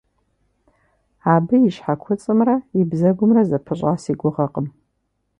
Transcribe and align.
Абы 1.33 1.55
и 1.67 1.71
щхьэкуцӏымрэ 1.75 2.55
и 2.79 2.81
бзэгумрэ 2.89 3.41
зэпыщӏа 3.49 3.91
си 4.03 4.13
гугъэкъым. 4.19 4.67